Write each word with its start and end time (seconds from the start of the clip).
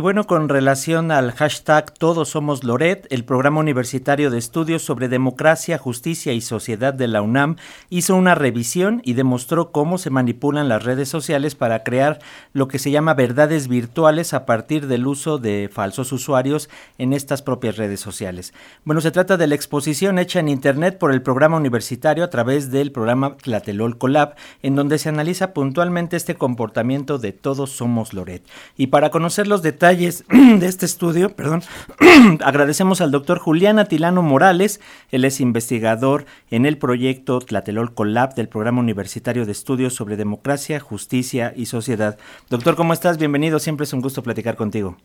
Bueno, 0.00 0.26
con 0.26 0.48
relación 0.48 1.10
al 1.10 1.32
hashtag 1.32 1.92
Todos 1.92 2.30
Somos 2.30 2.64
Loret, 2.64 3.06
el 3.10 3.22
programa 3.22 3.60
universitario 3.60 4.30
de 4.30 4.38
estudios 4.38 4.80
sobre 4.80 5.08
democracia, 5.08 5.76
justicia 5.76 6.32
y 6.32 6.40
sociedad 6.40 6.94
de 6.94 7.06
la 7.06 7.20
UNAM 7.20 7.56
hizo 7.90 8.16
una 8.16 8.34
revisión 8.34 9.02
y 9.04 9.12
demostró 9.12 9.72
cómo 9.72 9.98
se 9.98 10.08
manipulan 10.08 10.70
las 10.70 10.84
redes 10.84 11.10
sociales 11.10 11.54
para 11.54 11.82
crear 11.82 12.18
lo 12.54 12.66
que 12.66 12.78
se 12.78 12.90
llama 12.90 13.12
verdades 13.12 13.68
virtuales 13.68 14.32
a 14.32 14.46
partir 14.46 14.86
del 14.86 15.06
uso 15.06 15.36
de 15.36 15.68
falsos 15.70 16.12
usuarios 16.12 16.70
en 16.96 17.12
estas 17.12 17.42
propias 17.42 17.76
redes 17.76 18.00
sociales. 18.00 18.54
Bueno, 18.84 19.02
se 19.02 19.10
trata 19.10 19.36
de 19.36 19.48
la 19.48 19.54
exposición 19.54 20.18
hecha 20.18 20.40
en 20.40 20.48
Internet 20.48 20.96
por 20.96 21.12
el 21.12 21.20
programa 21.20 21.58
universitario 21.58 22.24
a 22.24 22.30
través 22.30 22.70
del 22.70 22.90
programa 22.90 23.36
Tlatelol 23.36 23.98
Colab, 23.98 24.34
en 24.62 24.76
donde 24.76 24.98
se 24.98 25.10
analiza 25.10 25.52
puntualmente 25.52 26.16
este 26.16 26.36
comportamiento 26.36 27.18
de 27.18 27.32
Todos 27.32 27.72
Somos 27.72 28.14
Loret. 28.14 28.42
Y 28.78 28.86
para 28.86 29.10
conocer 29.10 29.46
los 29.46 29.60
detalles, 29.60 29.89
detalles 29.90 30.24
de 30.28 30.66
este 30.66 30.86
estudio, 30.86 31.34
perdón, 31.34 31.62
agradecemos 32.44 33.00
al 33.00 33.10
doctor 33.10 33.38
Julián 33.38 33.78
Atilano 33.78 34.22
Morales, 34.22 34.80
él 35.10 35.24
es 35.24 35.40
investigador 35.40 36.26
en 36.50 36.64
el 36.64 36.78
proyecto 36.78 37.40
Tlatelol 37.40 37.92
Collab 37.94 38.34
del 38.34 38.48
Programa 38.48 38.80
Universitario 38.80 39.46
de 39.46 39.52
Estudios 39.52 39.94
sobre 39.94 40.16
Democracia, 40.16 40.78
Justicia 40.78 41.52
y 41.56 41.66
Sociedad. 41.66 42.18
Doctor, 42.48 42.76
¿cómo 42.76 42.92
estás? 42.92 43.18
Bienvenido, 43.18 43.58
siempre 43.58 43.84
es 43.84 43.92
un 43.92 44.00
gusto 44.00 44.22
platicar 44.22 44.56
contigo. 44.56 44.96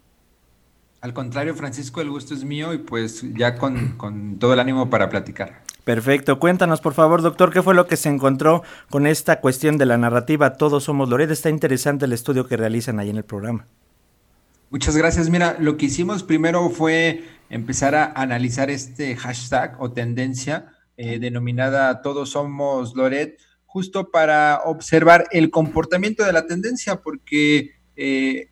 Al 1.02 1.14
contrario, 1.14 1.56
Francisco, 1.56 2.02
el 2.02 2.10
gusto 2.10 2.34
es 2.34 2.44
mío 2.44 2.74
y 2.74 2.78
pues 2.80 3.26
ya 3.36 3.56
con, 3.56 3.94
con 3.98 4.38
todo 4.38 4.54
el 4.54 4.60
ánimo 4.60 4.90
para 4.90 5.10
platicar. 5.10 5.62
Perfecto. 5.84 6.40
Cuéntanos, 6.40 6.82
por 6.82 6.94
favor, 6.94 7.22
doctor, 7.22 7.52
qué 7.52 7.62
fue 7.62 7.76
lo 7.76 7.86
que 7.86 7.96
se 7.96 8.10
encontró 8.10 8.64
con 8.90 9.06
esta 9.06 9.40
cuestión 9.40 9.78
de 9.78 9.86
la 9.86 9.98
narrativa 9.98 10.54
Todos 10.54 10.84
somos 10.84 11.10
Loret. 11.10 11.30
Está 11.30 11.52
interesante 11.52 12.06
el 12.06 12.14
estudio 12.14 12.48
que 12.48 12.58
realizan 12.58 13.00
ahí 13.00 13.12
en 13.12 13.18
el 13.18 13.24
programa. 13.24 13.66
Muchas 14.76 14.98
gracias. 14.98 15.30
Mira, 15.30 15.56
lo 15.58 15.78
que 15.78 15.86
hicimos 15.86 16.22
primero 16.22 16.70
fue 16.70 17.24
empezar 17.50 17.96
a 17.96 18.12
analizar 18.12 18.70
este 18.70 19.16
hashtag 19.16 19.78
o 19.80 19.94
tendencia 19.94 20.66
eh, 20.98 21.18
denominada 21.18 22.02
Todos 22.02 22.32
somos 22.32 22.94
Loret, 22.94 23.40
justo 23.66 24.12
para 24.12 24.64
observar 24.66 25.30
el 25.32 25.50
comportamiento 25.50 26.26
de 26.26 26.34
la 26.34 26.46
tendencia, 26.46 26.98
porque 26.98 27.72
eh, 27.96 28.50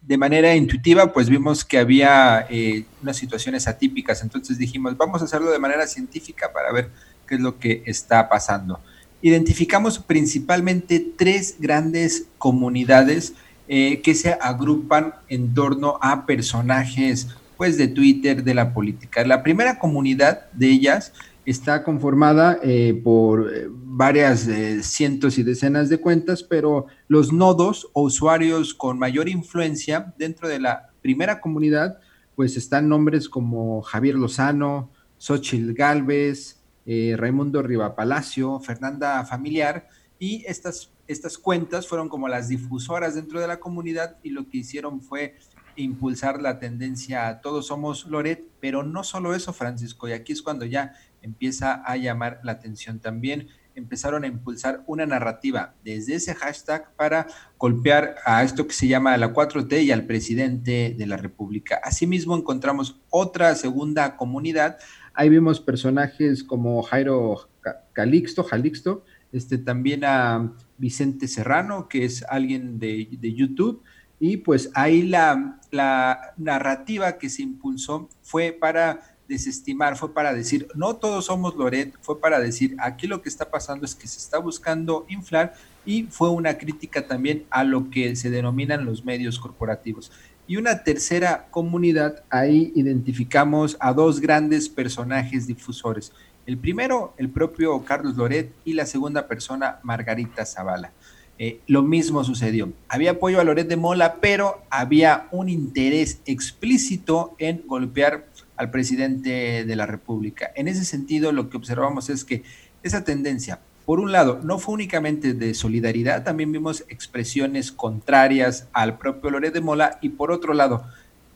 de 0.00 0.16
manera 0.16 0.56
intuitiva, 0.56 1.12
pues 1.12 1.28
vimos 1.28 1.66
que 1.66 1.76
había 1.76 2.46
eh, 2.48 2.86
unas 3.02 3.18
situaciones 3.18 3.68
atípicas. 3.68 4.22
Entonces 4.22 4.56
dijimos, 4.56 4.96
vamos 4.96 5.20
a 5.20 5.26
hacerlo 5.26 5.50
de 5.50 5.58
manera 5.58 5.86
científica 5.86 6.50
para 6.50 6.72
ver 6.72 6.88
qué 7.26 7.34
es 7.34 7.42
lo 7.42 7.58
que 7.58 7.82
está 7.84 8.30
pasando. 8.30 8.80
Identificamos 9.20 9.98
principalmente 9.98 11.12
tres 11.14 11.56
grandes 11.58 12.24
comunidades 12.38 13.34
eh, 13.70 14.00
que 14.00 14.14
se 14.14 14.32
agrupan 14.32 15.12
en 15.28 15.52
torno 15.52 15.98
a 16.00 16.24
personajes 16.24 17.28
pues 17.58 17.76
de 17.76 17.88
Twitter, 17.88 18.42
de 18.42 18.54
la 18.54 18.72
política. 18.72 19.26
La 19.26 19.42
primera 19.42 19.78
comunidad 19.78 20.50
de 20.52 20.68
ellas 20.68 21.12
está 21.44 21.84
conformada 21.84 22.58
eh, 22.62 22.98
por 23.04 23.52
eh, 23.52 23.66
varias 23.68 24.48
cientos 24.80 25.36
y 25.36 25.42
decenas 25.42 25.90
de 25.90 26.00
cuentas, 26.00 26.42
pero 26.42 26.86
los 27.08 27.30
nodos 27.30 27.90
o 27.92 28.04
usuarios 28.04 28.72
con 28.72 28.98
mayor 28.98 29.28
influencia 29.28 30.14
dentro 30.16 30.48
de 30.48 30.60
la 30.60 30.88
primera 31.02 31.38
comunidad, 31.38 31.98
pues 32.36 32.56
están 32.56 32.88
nombres 32.88 33.28
como 33.28 33.82
Javier 33.82 34.14
Lozano, 34.14 34.90
Xochitl 35.18 35.74
Galvez, 35.74 36.62
Raimundo 36.86 37.60
Riva 37.60 37.94
Palacio, 37.94 38.60
Fernanda 38.60 39.22
Familiar, 39.26 39.88
y 40.18 40.42
estas 40.46 40.90
estas 41.08 41.38
cuentas 41.38 41.88
fueron 41.88 42.08
como 42.08 42.28
las 42.28 42.48
difusoras 42.48 43.14
dentro 43.14 43.40
de 43.40 43.48
la 43.48 43.58
comunidad 43.58 44.18
y 44.22 44.30
lo 44.30 44.48
que 44.48 44.58
hicieron 44.58 45.00
fue 45.00 45.36
impulsar 45.74 46.42
la 46.42 46.58
tendencia 46.58 47.28
a 47.28 47.40
todos 47.40 47.66
somos 47.66 48.06
Loret, 48.06 48.44
pero 48.60 48.82
no 48.82 49.04
solo 49.04 49.34
eso, 49.34 49.52
Francisco, 49.52 50.08
y 50.08 50.12
aquí 50.12 50.32
es 50.32 50.42
cuando 50.42 50.64
ya 50.64 50.94
empieza 51.22 51.82
a 51.84 51.96
llamar 51.96 52.40
la 52.42 52.52
atención 52.52 53.00
también. 53.00 53.48
Empezaron 53.74 54.24
a 54.24 54.26
impulsar 54.26 54.82
una 54.88 55.06
narrativa 55.06 55.74
desde 55.84 56.14
ese 56.14 56.34
hashtag 56.34 56.92
para 56.96 57.28
golpear 57.58 58.16
a 58.24 58.42
esto 58.42 58.66
que 58.66 58.74
se 58.74 58.88
llama 58.88 59.16
la 59.16 59.32
4T 59.32 59.84
y 59.84 59.92
al 59.92 60.04
presidente 60.04 60.96
de 60.98 61.06
la 61.06 61.16
República. 61.16 61.80
Asimismo, 61.84 62.36
encontramos 62.36 63.00
otra 63.08 63.54
segunda 63.54 64.16
comunidad. 64.16 64.78
Ahí 65.14 65.28
vimos 65.28 65.60
personajes 65.60 66.42
como 66.42 66.82
Jairo 66.82 67.48
Calixto, 67.92 68.42
Jalixto, 68.42 69.04
este, 69.32 69.58
también 69.58 70.04
a 70.04 70.52
Vicente 70.78 71.28
Serrano, 71.28 71.88
que 71.88 72.04
es 72.04 72.24
alguien 72.28 72.78
de, 72.78 73.34
YouTube, 73.34 73.82
y 74.20 74.38
pues 74.38 74.70
ahí 74.74 75.02
la, 75.02 75.60
la, 75.70 76.34
narrativa 76.36 77.18
que 77.18 77.28
se 77.28 77.42
impulsó 77.42 78.08
fue 78.22 78.52
para 78.52 79.00
desestimar, 79.28 79.96
fue 79.96 80.14
para 80.14 80.32
decir, 80.32 80.66
no 80.74 80.96
todos 80.96 81.26
somos 81.26 81.54
Loret, 81.54 81.94
fue 82.00 82.18
para 82.20 82.40
decir, 82.40 82.74
aquí 82.80 83.06
lo 83.06 83.20
que 83.20 83.28
está 83.28 83.50
pasando 83.50 83.84
es 83.84 83.94
que 83.94 84.08
se 84.08 84.18
está 84.18 84.38
buscando 84.38 85.04
inflar 85.08 85.54
y 85.84 86.04
fue 86.04 86.30
una 86.30 86.56
crítica 86.56 87.06
también 87.06 87.44
a 87.50 87.62
lo 87.62 87.90
que 87.90 88.16
se 88.16 88.30
denominan 88.30 88.86
los 88.86 89.04
medios 89.04 89.38
corporativos. 89.38 90.10
Y 90.46 90.56
una 90.56 90.82
tercera 90.82 91.46
comunidad, 91.50 92.24
ahí 92.30 92.72
identificamos 92.74 93.76
a 93.80 93.92
dos 93.92 94.18
grandes 94.18 94.70
personajes 94.70 95.46
difusores. 95.46 96.12
El 96.48 96.56
primero, 96.56 97.12
el 97.18 97.28
propio 97.28 97.84
Carlos 97.84 98.16
Loret, 98.16 98.50
y 98.64 98.72
la 98.72 98.86
segunda 98.86 99.28
persona, 99.28 99.80
Margarita 99.82 100.46
Zavala. 100.46 100.92
Eh, 101.38 101.60
lo 101.66 101.82
mismo 101.82 102.24
sucedió. 102.24 102.72
Había 102.88 103.10
apoyo 103.10 103.38
a 103.38 103.44
Loret 103.44 103.68
de 103.68 103.76
Mola, 103.76 104.16
pero 104.22 104.62
había 104.70 105.28
un 105.30 105.50
interés 105.50 106.22
explícito 106.24 107.34
en 107.36 107.64
golpear 107.66 108.28
al 108.56 108.70
presidente 108.70 109.66
de 109.66 109.76
la 109.76 109.84
República. 109.84 110.50
En 110.56 110.68
ese 110.68 110.86
sentido, 110.86 111.32
lo 111.32 111.50
que 111.50 111.58
observamos 111.58 112.08
es 112.08 112.24
que 112.24 112.44
esa 112.82 113.04
tendencia, 113.04 113.60
por 113.84 114.00
un 114.00 114.10
lado, 114.10 114.40
no 114.42 114.58
fue 114.58 114.72
únicamente 114.72 115.34
de 115.34 115.52
solidaridad, 115.52 116.24
también 116.24 116.50
vimos 116.50 116.82
expresiones 116.88 117.72
contrarias 117.72 118.68
al 118.72 118.96
propio 118.96 119.28
Loret 119.28 119.52
de 119.52 119.60
Mola, 119.60 119.98
y 120.00 120.08
por 120.08 120.32
otro 120.32 120.54
lado, 120.54 120.86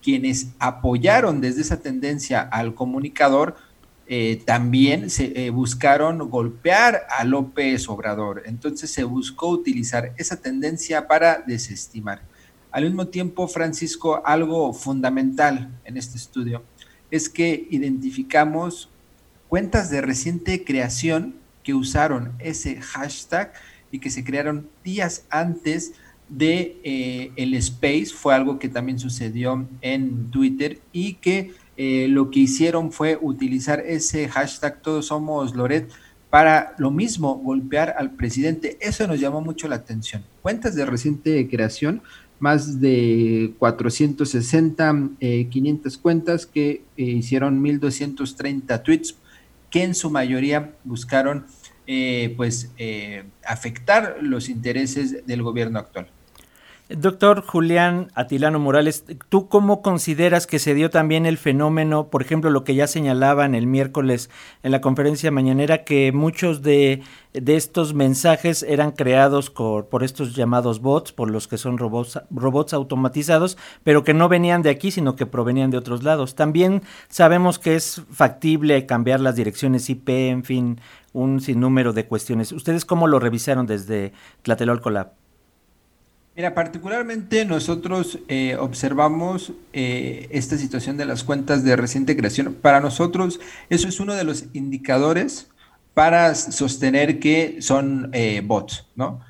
quienes 0.01 0.47
apoyaron 0.57 1.39
desde 1.39 1.61
esa 1.61 1.81
tendencia 1.81 2.41
al 2.41 2.73
comunicador, 2.73 3.55
eh, 4.07 4.41
también 4.45 5.09
se 5.09 5.45
eh, 5.45 5.49
buscaron 5.49 6.29
golpear 6.29 7.07
a 7.09 7.23
López 7.23 7.87
Obrador. 7.87 8.43
Entonces 8.45 8.91
se 8.91 9.03
buscó 9.03 9.49
utilizar 9.49 10.13
esa 10.17 10.41
tendencia 10.41 11.07
para 11.07 11.41
desestimar. 11.45 12.21
Al 12.71 12.83
mismo 12.85 13.07
tiempo, 13.07 13.47
Francisco, 13.47 14.21
algo 14.25 14.73
fundamental 14.73 15.69
en 15.85 15.97
este 15.97 16.17
estudio 16.17 16.63
es 17.11 17.29
que 17.29 17.67
identificamos 17.69 18.89
cuentas 19.47 19.89
de 19.91 20.01
reciente 20.01 20.63
creación 20.63 21.35
que 21.61 21.73
usaron 21.73 22.33
ese 22.39 22.81
hashtag 22.81 23.53
y 23.91 23.99
que 23.99 24.09
se 24.09 24.23
crearon 24.23 24.67
días 24.83 25.25
antes 25.29 25.93
de 26.27 26.79
eh, 26.83 27.31
el 27.35 27.53
space, 27.53 28.07
fue 28.07 28.33
algo 28.33 28.57
que 28.57 28.69
también 28.69 28.97
sucedió 28.97 29.67
en 29.81 30.31
Twitter 30.31 30.79
y 30.91 31.13
que 31.15 31.51
eh, 31.75 32.07
lo 32.09 32.29
que 32.29 32.41
hicieron 32.41 32.91
fue 32.91 33.17
utilizar 33.19 33.79
ese 33.79 34.27
hashtag 34.29 34.81
Todos 34.81 35.07
Somos 35.07 35.55
Loret 35.55 35.89
para 36.29 36.75
lo 36.77 36.91
mismo, 36.91 37.35
golpear 37.35 37.95
al 37.97 38.11
presidente. 38.11 38.77
Eso 38.81 39.07
nos 39.07 39.19
llamó 39.19 39.41
mucho 39.41 39.67
la 39.67 39.75
atención. 39.75 40.23
Cuentas 40.41 40.75
de 40.75 40.85
reciente 40.85 41.47
creación, 41.47 42.01
más 42.39 42.81
de 42.81 43.53
460, 43.59 45.09
500 45.49 45.95
eh, 45.95 45.99
cuentas 46.01 46.45
que 46.45 46.81
eh, 46.97 47.03
hicieron 47.03 47.61
1230 47.61 48.83
tweets, 48.83 49.15
que 49.69 49.83
en 49.83 49.95
su 49.95 50.09
mayoría 50.09 50.73
buscaron 50.83 51.45
pues 52.37 52.71
afectar 53.45 54.17
los 54.21 54.47
intereses 54.47 55.27
del 55.27 55.43
gobierno 55.43 55.79
actual. 55.79 56.07
Doctor 56.89 57.45
Julián 57.45 58.11
Atilano 58.13 58.59
Morales, 58.59 59.05
¿tú 59.29 59.47
cómo 59.47 59.81
consideras 59.81 60.45
que 60.45 60.59
se 60.59 60.73
dio 60.73 60.89
también 60.89 61.25
el 61.25 61.37
fenómeno, 61.37 62.09
por 62.09 62.21
ejemplo, 62.21 62.49
lo 62.49 62.65
que 62.65 62.75
ya 62.75 62.87
señalaban 62.87 63.55
el 63.55 63.67
miércoles 63.67 64.29
en 64.63 64.71
la 64.73 64.81
conferencia 64.81 65.31
mañanera, 65.31 65.85
que 65.85 66.11
muchos 66.11 66.61
de, 66.61 67.01
estos 67.31 67.93
mensajes 67.93 68.63
eran 68.63 68.91
creados 68.91 69.49
por, 69.49 70.03
estos 70.03 70.35
llamados 70.35 70.81
bots, 70.81 71.13
por 71.13 71.31
los 71.31 71.47
que 71.47 71.57
son 71.57 71.77
robots, 71.77 72.19
robots 72.29 72.73
automatizados, 72.73 73.57
pero 73.85 74.03
que 74.03 74.13
no 74.13 74.27
venían 74.27 74.61
de 74.61 74.69
aquí, 74.69 74.91
sino 74.91 75.15
que 75.15 75.25
provenían 75.25 75.71
de 75.71 75.77
otros 75.77 76.03
lados? 76.03 76.35
También 76.35 76.83
sabemos 77.07 77.59
que 77.59 77.75
es 77.75 78.01
factible 78.11 78.85
cambiar 78.85 79.21
las 79.21 79.37
direcciones 79.37 79.89
IP, 79.89 80.09
en 80.09 80.43
fin, 80.43 80.81
un 81.13 81.39
sinnúmero 81.39 81.93
de 81.93 82.07
cuestiones. 82.07 82.51
¿Ustedes 82.51 82.83
cómo 82.83 83.07
lo 83.07 83.19
revisaron 83.19 83.67
desde 83.67 84.11
Tlatelolco 84.41 84.89
Lab? 84.89 85.22
Mira, 86.35 86.55
particularmente 86.55 87.45
nosotros 87.45 88.17
eh, 88.27 88.55
observamos 88.59 89.53
eh, 89.71 90.27
esta 90.31 90.57
situación 90.57 90.97
de 90.97 91.05
las 91.05 91.23
cuentas 91.23 91.63
de 91.63 91.75
reciente 91.75 92.17
creación. 92.17 92.55
Para 92.55 92.79
nosotros 92.79 93.39
eso 93.69 93.87
es 93.87 93.99
uno 93.99 94.15
de 94.15 94.23
los 94.23 94.45
indicadores 94.53 95.49
para 95.93 96.33
sostener 96.33 97.19
que 97.19 97.57
son 97.61 98.09
eh, 98.13 98.41
bots, 98.43 98.87
¿no? 98.95 99.21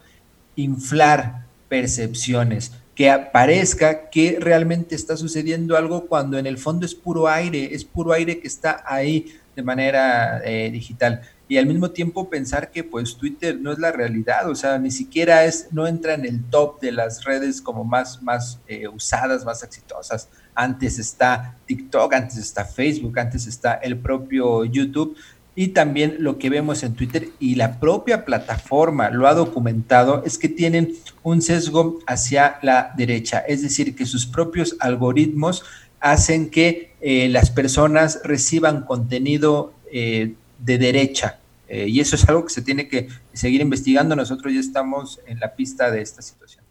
Inflar 0.55 1.45
percepciones, 1.67 2.73
que 2.93 3.11
parezca 3.31 4.09
que 4.09 4.37
realmente 4.39 4.93
está 4.93 5.17
sucediendo 5.17 5.77
algo 5.77 6.05
cuando 6.07 6.37
en 6.37 6.45
el 6.45 6.57
fondo 6.57 6.85
es 6.85 6.93
puro 6.93 7.27
aire, 7.27 7.73
es 7.73 7.85
puro 7.85 8.11
aire 8.13 8.39
que 8.39 8.47
está 8.47 8.83
ahí 8.85 9.33
de 9.55 9.63
manera 9.63 10.41
eh, 10.43 10.69
digital. 10.71 11.21
Y 11.49 11.57
al 11.57 11.65
mismo 11.65 11.89
tiempo 11.89 12.29
pensar 12.29 12.69
que 12.69 12.83
pues 12.83 13.17
Twitter 13.17 13.59
no 13.59 13.71
es 13.71 13.79
la 13.79 13.91
realidad, 13.91 14.47
o 14.47 14.53
sea, 14.53 14.77
ni 14.77 14.91
siquiera 14.91 15.45
es, 15.45 15.67
no 15.71 15.87
entra 15.87 16.13
en 16.13 16.23
el 16.23 16.43
top 16.43 16.79
de 16.79 16.91
las 16.91 17.23
redes 17.23 17.59
como 17.59 17.83
más, 17.83 18.21
más 18.21 18.59
eh, 18.67 18.87
usadas, 18.87 19.43
más 19.43 19.63
exitosas. 19.63 20.29
Antes 20.53 20.99
está 20.99 21.57
TikTok, 21.65 22.13
antes 22.13 22.37
está 22.37 22.65
Facebook, 22.65 23.17
antes 23.17 23.47
está 23.47 23.73
el 23.73 23.97
propio 23.97 24.63
YouTube. 24.63 25.17
Y 25.55 25.69
también 25.69 26.17
lo 26.19 26.37
que 26.37 26.51
vemos 26.51 26.83
en 26.83 26.93
Twitter 26.93 27.29
y 27.39 27.55
la 27.55 27.79
propia 27.79 28.25
plataforma 28.25 29.09
lo 29.09 29.27
ha 29.27 29.33
documentado 29.33 30.23
es 30.23 30.37
que 30.37 30.49
tienen 30.49 30.93
un 31.23 31.41
sesgo 31.41 31.97
hacia 32.05 32.59
la 32.61 32.93
derecha, 32.95 33.39
es 33.39 33.63
decir, 33.63 33.95
que 33.95 34.05
sus 34.05 34.27
propios 34.27 34.77
algoritmos 34.79 35.63
hacen 35.99 36.51
que 36.51 36.93
eh, 37.01 37.27
las 37.29 37.49
personas 37.49 38.21
reciban 38.23 38.83
contenido 38.85 39.73
eh, 39.91 40.35
de 40.59 40.77
derecha. 40.77 41.39
Eh, 41.67 41.87
y 41.87 41.99
eso 41.99 42.15
es 42.15 42.27
algo 42.27 42.43
que 42.43 42.53
se 42.53 42.61
tiene 42.61 42.87
que 42.87 43.09
seguir 43.33 43.61
investigando. 43.61 44.15
Nosotros 44.15 44.53
ya 44.53 44.59
estamos 44.59 45.19
en 45.27 45.39
la 45.39 45.55
pista 45.55 45.91
de 45.91 46.01
esta 46.01 46.21
situación. 46.21 46.63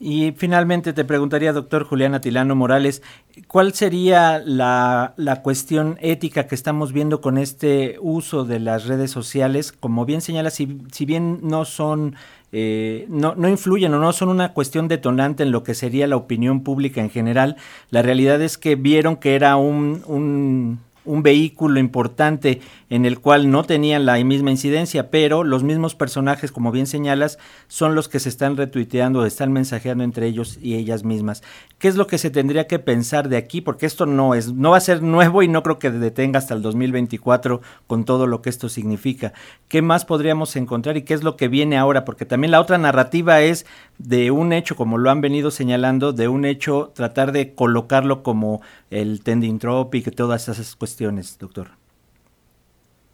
Y 0.00 0.32
finalmente 0.36 0.92
te 0.92 1.04
preguntaría, 1.04 1.52
doctor 1.52 1.82
Julián 1.82 2.14
Atilano 2.14 2.54
Morales, 2.54 3.02
¿cuál 3.48 3.74
sería 3.74 4.38
la, 4.38 5.14
cuestión 5.42 5.98
ética 6.00 6.46
que 6.46 6.54
estamos 6.54 6.92
viendo 6.92 7.20
con 7.20 7.36
este 7.36 7.96
uso 8.00 8.44
de 8.44 8.60
las 8.60 8.86
redes 8.86 9.10
sociales? 9.10 9.72
Como 9.72 10.04
bien 10.04 10.20
señala, 10.20 10.50
si, 10.50 10.78
si 10.92 11.04
bien 11.04 11.40
no 11.42 11.64
son, 11.64 12.14
eh, 12.52 13.06
no, 13.08 13.34
no 13.34 13.48
influyen 13.48 13.92
o 13.94 13.98
no 13.98 14.12
son 14.12 14.28
una 14.28 14.52
cuestión 14.52 14.86
detonante 14.86 15.42
en 15.42 15.50
lo 15.50 15.64
que 15.64 15.74
sería 15.74 16.06
la 16.06 16.16
opinión 16.16 16.62
pública 16.62 17.00
en 17.00 17.10
general, 17.10 17.56
la 17.90 18.02
realidad 18.02 18.40
es 18.40 18.56
que 18.56 18.76
vieron 18.76 19.16
que 19.16 19.34
era 19.34 19.56
un 19.56 20.78
un 21.08 21.22
vehículo 21.22 21.80
importante 21.80 22.60
en 22.90 23.04
el 23.04 23.18
cual 23.18 23.50
no 23.50 23.64
tenían 23.64 24.06
la 24.06 24.22
misma 24.24 24.50
incidencia, 24.50 25.10
pero 25.10 25.44
los 25.44 25.62
mismos 25.62 25.94
personajes, 25.94 26.52
como 26.52 26.70
bien 26.70 26.86
señalas, 26.86 27.38
son 27.66 27.94
los 27.94 28.08
que 28.08 28.20
se 28.20 28.28
están 28.28 28.56
retuiteando, 28.56 29.26
están 29.26 29.52
mensajeando 29.52 30.04
entre 30.04 30.26
ellos 30.26 30.58
y 30.62 30.74
ellas 30.74 31.04
mismas. 31.04 31.42
¿Qué 31.78 31.88
es 31.88 31.96
lo 31.96 32.06
que 32.06 32.18
se 32.18 32.30
tendría 32.30 32.66
que 32.66 32.78
pensar 32.78 33.28
de 33.28 33.36
aquí? 33.36 33.60
Porque 33.60 33.86
esto 33.86 34.06
no 34.06 34.34
es, 34.34 34.52
no 34.52 34.70
va 34.70 34.78
a 34.78 34.80
ser 34.80 35.02
nuevo 35.02 35.42
y 35.42 35.48
no 35.48 35.62
creo 35.62 35.78
que 35.78 35.90
detenga 35.90 36.38
hasta 36.38 36.54
el 36.54 36.62
2024 36.62 37.60
con 37.86 38.04
todo 38.04 38.26
lo 38.26 38.42
que 38.42 38.50
esto 38.50 38.68
significa. 38.68 39.32
¿Qué 39.68 39.82
más 39.82 40.04
podríamos 40.04 40.56
encontrar 40.56 40.96
y 40.96 41.02
qué 41.02 41.14
es 41.14 41.22
lo 41.22 41.36
que 41.36 41.48
viene 41.48 41.78
ahora? 41.78 42.04
Porque 42.04 42.26
también 42.26 42.50
la 42.50 42.60
otra 42.60 42.78
narrativa 42.78 43.40
es 43.40 43.66
de 43.98 44.30
un 44.30 44.52
hecho, 44.52 44.76
como 44.76 44.98
lo 44.98 45.10
han 45.10 45.20
venido 45.20 45.50
señalando, 45.50 46.12
de 46.12 46.28
un 46.28 46.44
hecho 46.44 46.92
tratar 46.94 47.32
de 47.32 47.54
colocarlo 47.54 48.22
como 48.22 48.60
el 48.90 49.22
tending 49.22 49.58
tropic, 49.58 50.14
todas 50.14 50.48
esas 50.48 50.74
cuestiones, 50.76 50.97
doctor. 51.38 51.70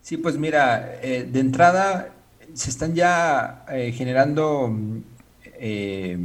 Sí, 0.01 0.17
pues 0.17 0.37
mira, 0.37 0.99
eh, 1.03 1.29
de 1.31 1.41
entrada 1.41 2.13
se 2.53 2.71
están 2.71 2.95
ya 2.95 3.65
eh, 3.71 3.93
generando 3.93 4.77
eh, 5.59 6.19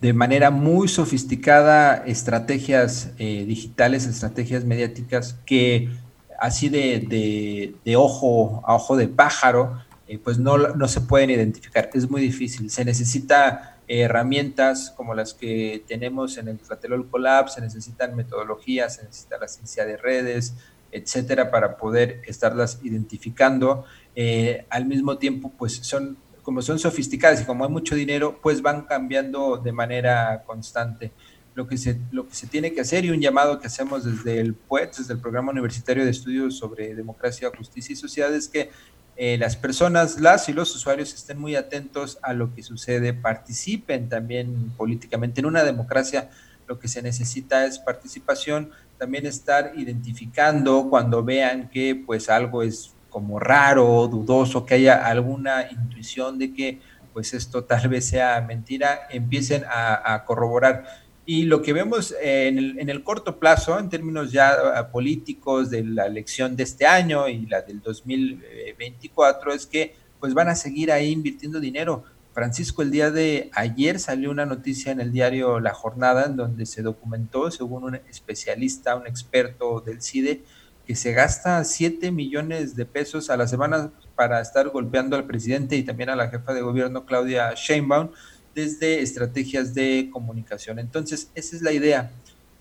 de 0.00 0.12
manera 0.12 0.50
muy 0.50 0.88
sofisticada 0.88 1.96
estrategias 2.06 3.16
digitales, 3.16 4.06
estrategias 4.06 4.64
mediáticas 4.64 5.36
que 5.46 5.90
así 6.38 6.68
de, 6.68 7.74
de, 7.84 7.96
ojo 7.96 8.62
a 8.66 8.74
ojo 8.74 8.96
de 8.96 9.08
pájaro, 9.08 9.82
pues 10.22 10.38
no, 10.38 10.58
no 10.58 10.88
se 10.88 11.00
pueden 11.00 11.30
identificar. 11.30 11.88
Es 11.94 12.10
muy 12.10 12.20
difícil. 12.20 12.70
Se 12.70 12.84
necesita 12.84 13.74
herramientas 13.86 14.92
como 14.96 15.14
las 15.14 15.34
que 15.34 15.84
tenemos 15.86 16.38
en 16.38 16.48
el 16.48 16.58
Tlatelolco 16.58 17.18
Lab, 17.18 17.48
se 17.48 17.60
necesitan 17.60 18.16
metodologías, 18.16 18.96
se 18.96 19.04
necesita 19.04 19.38
la 19.38 19.48
ciencia 19.48 19.84
de 19.84 19.96
redes, 19.96 20.54
etcétera, 20.94 21.50
para 21.50 21.76
poder 21.76 22.22
estarlas 22.26 22.78
identificando. 22.82 23.84
Eh, 24.14 24.64
al 24.70 24.86
mismo 24.86 25.18
tiempo, 25.18 25.52
pues 25.58 25.74
son, 25.74 26.16
como 26.42 26.62
son 26.62 26.78
sofisticadas 26.78 27.42
y 27.42 27.44
como 27.44 27.64
hay 27.64 27.70
mucho 27.70 27.96
dinero, 27.96 28.38
pues 28.40 28.62
van 28.62 28.82
cambiando 28.82 29.56
de 29.56 29.72
manera 29.72 30.44
constante. 30.46 31.12
Lo 31.54 31.68
que, 31.68 31.76
se, 31.76 32.00
lo 32.10 32.28
que 32.28 32.34
se 32.34 32.46
tiene 32.46 32.72
que 32.72 32.80
hacer 32.80 33.04
y 33.04 33.10
un 33.10 33.20
llamado 33.20 33.60
que 33.60 33.66
hacemos 33.66 34.04
desde 34.04 34.40
el 34.40 34.54
PUET, 34.54 34.96
desde 34.96 35.14
el 35.14 35.20
Programa 35.20 35.52
Universitario 35.52 36.04
de 36.04 36.10
Estudios 36.10 36.56
sobre 36.56 36.94
Democracia, 36.94 37.50
Justicia 37.56 37.92
y 37.92 37.96
Sociedad, 37.96 38.34
es 38.34 38.48
que 38.48 38.70
eh, 39.16 39.36
las 39.38 39.56
personas, 39.56 40.20
las 40.20 40.48
y 40.48 40.52
los 40.52 40.74
usuarios 40.74 41.14
estén 41.14 41.38
muy 41.38 41.54
atentos 41.54 42.18
a 42.22 42.32
lo 42.32 42.52
que 42.54 42.62
sucede, 42.62 43.14
participen 43.14 44.08
también 44.08 44.72
políticamente. 44.76 45.40
En 45.40 45.46
una 45.46 45.62
democracia 45.62 46.30
lo 46.66 46.78
que 46.78 46.88
se 46.88 47.02
necesita 47.02 47.66
es 47.66 47.78
participación, 47.78 48.70
también 48.98 49.26
estar 49.26 49.72
identificando 49.76 50.88
cuando 50.88 51.22
vean 51.22 51.68
que 51.68 51.94
pues 51.94 52.28
algo 52.28 52.62
es 52.62 52.94
como 53.10 53.38
raro, 53.38 54.08
dudoso, 54.08 54.64
que 54.66 54.74
haya 54.74 55.06
alguna 55.06 55.70
intuición 55.70 56.38
de 56.38 56.52
que 56.52 56.80
pues 57.12 57.32
esto 57.32 57.64
tal 57.64 57.88
vez 57.88 58.06
sea 58.06 58.40
mentira, 58.40 59.06
empiecen 59.10 59.64
a 59.68 60.24
corroborar 60.26 60.84
y 61.26 61.44
lo 61.44 61.62
que 61.62 61.72
vemos 61.72 62.14
en 62.20 62.88
el, 62.90 63.02
corto 63.02 63.38
plazo, 63.38 63.78
en 63.78 63.88
términos 63.88 64.30
ya 64.30 64.52
ah, 64.76 64.90
políticos 64.90 65.70
de 65.70 65.82
la 65.82 66.06
elección 66.06 66.54
de 66.54 66.64
este 66.64 66.84
año 66.86 67.28
y 67.28 67.46
la 67.46 67.62
del 67.62 67.80
2024, 67.80 69.54
es 69.54 69.66
que 69.66 69.94
pues 70.20 70.34
van 70.34 70.48
a 70.48 70.54
seguir 70.54 70.92
ahí 70.92 71.10
invirtiendo 71.10 71.60
dinero. 71.60 72.04
Francisco, 72.34 72.82
el 72.82 72.90
día 72.90 73.12
de 73.12 73.48
ayer 73.54 74.00
salió 74.00 74.32
una 74.32 74.44
noticia 74.44 74.90
en 74.90 75.00
el 75.00 75.12
diario 75.12 75.60
La 75.60 75.72
Jornada 75.72 76.24
en 76.26 76.34
donde 76.34 76.66
se 76.66 76.82
documentó, 76.82 77.48
según 77.52 77.84
un 77.84 77.94
especialista, 77.94 78.96
un 78.96 79.06
experto 79.06 79.80
del 79.80 80.02
CIDE, 80.02 80.42
que 80.84 80.96
se 80.96 81.12
gasta 81.12 81.62
7 81.62 82.10
millones 82.10 82.74
de 82.74 82.86
pesos 82.86 83.30
a 83.30 83.36
la 83.36 83.46
semana 83.46 83.92
para 84.16 84.40
estar 84.40 84.68
golpeando 84.70 85.14
al 85.14 85.26
presidente 85.26 85.76
y 85.76 85.84
también 85.84 86.10
a 86.10 86.16
la 86.16 86.28
jefa 86.28 86.52
de 86.52 86.60
gobierno, 86.60 87.06
Claudia 87.06 87.54
Sheinbaum, 87.54 88.10
desde 88.52 89.00
estrategias 89.00 89.72
de 89.72 90.10
comunicación. 90.12 90.80
Entonces, 90.80 91.30
esa 91.36 91.54
es 91.54 91.62
la 91.62 91.70
idea. 91.70 92.10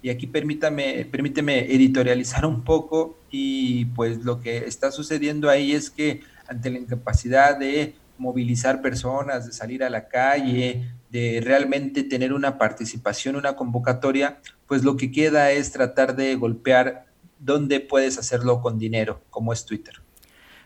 Y 0.03 0.11
aquí 0.11 0.27
permítame, 0.27 1.07
permíteme 1.11 1.73
editorializar 1.73 2.45
un 2.45 2.63
poco 2.63 3.17
y 3.31 3.85
pues 3.85 4.23
lo 4.23 4.39
que 4.39 4.57
está 4.57 4.91
sucediendo 4.91 5.49
ahí 5.49 5.71
es 5.71 5.89
que 5.89 6.21
ante 6.47 6.69
la 6.69 6.77
incapacidad 6.77 7.57
de 7.57 7.95
movilizar 8.17 8.81
personas, 8.81 9.45
de 9.45 9.53
salir 9.53 9.83
a 9.83 9.89
la 9.89 10.07
calle, 10.07 10.93
de 11.09 11.41
realmente 11.43 12.03
tener 12.03 12.33
una 12.33 12.57
participación, 12.57 13.35
una 13.35 13.55
convocatoria, 13.55 14.39
pues 14.67 14.83
lo 14.83 14.97
que 14.97 15.11
queda 15.11 15.51
es 15.51 15.71
tratar 15.71 16.15
de 16.15 16.35
golpear 16.35 17.05
donde 17.39 17.79
puedes 17.79 18.17
hacerlo 18.17 18.61
con 18.61 18.79
dinero, 18.79 19.21
como 19.29 19.53
es 19.53 19.65
Twitter. 19.65 20.02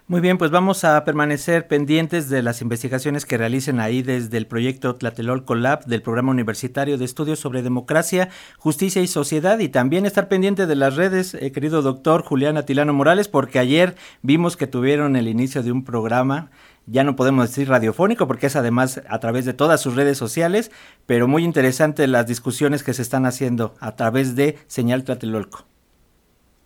Muy 0.09 0.21
bien, 0.21 0.37
pues 0.37 0.51
vamos 0.51 0.85
a 0.85 1.03
permanecer 1.03 1.67
pendientes 1.67 2.29
de 2.29 2.41
las 2.41 2.61
investigaciones 2.61 3.25
que 3.25 3.37
realicen 3.37 3.81
ahí 3.81 4.03
desde 4.03 4.37
el 4.37 4.47
proyecto 4.47 4.95
Tlatelolco 4.95 5.53
Lab 5.53 5.83
del 5.83 6.01
Programa 6.01 6.31
Universitario 6.31 6.97
de 6.97 7.03
Estudios 7.03 7.39
sobre 7.39 7.61
Democracia, 7.61 8.29
Justicia 8.57 9.01
y 9.01 9.07
Sociedad 9.07 9.59
y 9.59 9.67
también 9.67 10.05
estar 10.05 10.29
pendiente 10.29 10.65
de 10.65 10.75
las 10.77 10.95
redes, 10.95 11.33
eh, 11.33 11.51
querido 11.51 11.81
doctor 11.81 12.23
Julián 12.23 12.55
Atilano 12.55 12.93
Morales, 12.93 13.27
porque 13.27 13.59
ayer 13.59 13.95
vimos 14.21 14.55
que 14.55 14.65
tuvieron 14.65 15.17
el 15.17 15.27
inicio 15.27 15.61
de 15.61 15.73
un 15.73 15.83
programa 15.83 16.51
ya 16.85 17.03
no 17.03 17.17
podemos 17.17 17.49
decir 17.49 17.67
radiofónico 17.67 18.27
porque 18.27 18.47
es 18.47 18.55
además 18.55 19.01
a 19.09 19.19
través 19.19 19.43
de 19.43 19.53
todas 19.53 19.81
sus 19.81 19.97
redes 19.97 20.17
sociales, 20.17 20.71
pero 21.05 21.27
muy 21.27 21.43
interesante 21.43 22.07
las 22.07 22.27
discusiones 22.27 22.81
que 22.81 22.93
se 22.93 23.01
están 23.01 23.25
haciendo 23.25 23.75
a 23.81 23.97
través 23.97 24.37
de 24.37 24.57
Señal 24.67 25.03
Tlatelolco. 25.03 25.65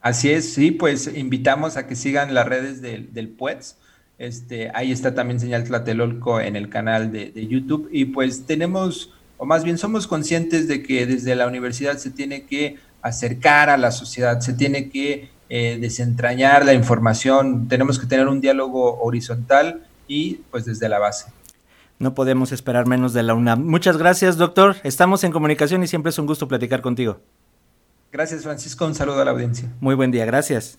Así 0.02 0.32
es, 0.32 0.54
sí, 0.54 0.72
pues 0.72 1.10
invitamos 1.16 1.78
a 1.78 1.88
que 1.88 1.96
sigan 1.96 2.34
las 2.34 2.48
redes 2.48 2.82
del, 2.82 3.14
del 3.14 3.30
PUETS. 3.30 3.78
Este, 4.22 4.70
ahí 4.76 4.92
está 4.92 5.16
también 5.16 5.40
Señal 5.40 5.64
Tlatelolco 5.64 6.40
en 6.40 6.56
el 6.56 6.70
canal 6.70 7.12
de, 7.12 7.48
YouTube. 7.48 7.90
Y 7.92 8.06
pues 8.06 8.46
tenemos, 8.46 9.12
o 9.38 9.46
más 9.46 9.64
bien 9.64 9.80
somos 9.80 10.06
conscientes 10.06 10.68
de 10.68 10.84
que 10.84 11.08
desde 11.08 11.36
la 11.36 11.48
universidad 11.48 11.98
se 11.98 12.12
tiene 12.12 12.44
que 12.44 12.78
acercar 13.02 13.72
a 13.72 13.78
la 13.78 13.92
sociedad, 13.92 14.40
se 14.40 14.54
tiene 14.54 14.90
que 14.90 15.30
eh, 15.50 15.80
desentrañar 15.82 16.66
la 16.66 16.74
información, 16.74 17.68
tenemos 17.68 17.98
que 17.98 18.06
tener 18.06 18.28
un 18.28 18.42
diálogo 18.42 19.02
horizontal 19.02 19.88
y 20.08 20.36
pues 20.52 20.66
desde 20.66 20.88
la 20.88 21.00
base. 21.00 21.32
No 21.98 22.14
podemos 22.14 22.52
esperar 22.52 22.88
menos 22.88 23.14
de 23.14 23.24
la 23.24 23.34
UNAM. 23.34 23.66
Muchas 23.66 23.98
gracias, 23.98 24.38
doctor. 24.38 24.76
Estamos 24.84 25.24
en 25.24 25.32
comunicación 25.32 25.82
y 25.82 25.88
siempre 25.88 26.12
es 26.12 26.20
un 26.20 26.28
gusto 26.28 26.48
platicar 26.48 26.82
contigo. 26.82 27.20
Gracias, 28.12 28.44
Francisco. 28.44 28.86
Un 28.86 28.96
saludo 28.96 29.22
a 29.22 29.26
la 29.26 29.32
audiencia. 29.32 29.70
Muy 29.80 29.96
buen 29.96 30.12
día, 30.12 30.26
gracias. 30.26 30.78